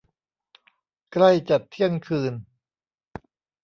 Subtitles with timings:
[1.13, 2.33] ใกล้จะเที่ยงคืน